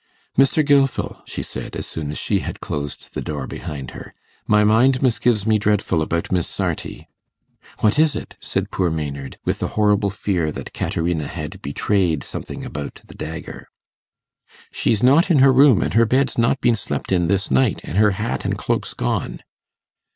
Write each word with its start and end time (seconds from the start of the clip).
'Mr. 0.35 0.65
Gilfil,' 0.65 1.21
she 1.27 1.43
said, 1.43 1.75
as 1.75 1.85
soon 1.85 2.09
as 2.09 2.17
she 2.17 2.39
had 2.39 2.59
closed 2.59 3.13
the 3.13 3.21
door 3.21 3.45
behind 3.45 3.91
her, 3.91 4.15
'my 4.47 4.63
mind 4.63 4.99
misgives 5.03 5.45
me 5.45 5.59
dreadful 5.59 6.01
about 6.01 6.31
Miss 6.31 6.47
Sarti.' 6.47 7.07
'What 7.81 7.99
is 7.99 8.15
it?' 8.15 8.35
said 8.39 8.71
poor 8.71 8.89
Maynard, 8.89 9.37
with 9.45 9.61
a 9.61 9.67
horrible 9.77 10.09
fear 10.09 10.51
that 10.53 10.73
Caterina 10.73 11.27
had 11.27 11.61
betrayed 11.61 12.23
something 12.23 12.65
about 12.65 13.03
the 13.05 13.13
dagger. 13.13 13.67
'She's 14.71 15.03
not 15.03 15.29
in 15.29 15.37
her 15.37 15.53
room, 15.53 15.83
an' 15.83 15.91
her 15.91 16.07
bed's 16.07 16.35
not 16.35 16.59
been 16.61 16.75
slept 16.75 17.11
in 17.11 17.27
this 17.27 17.51
night, 17.51 17.81
an' 17.83 17.97
her 17.97 18.09
hat 18.17 18.43
an' 18.43 18.53
cloak's 18.53 18.95
gone. 18.95 19.41